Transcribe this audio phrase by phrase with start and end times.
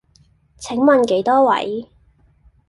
[0.57, 1.87] 請問幾多位？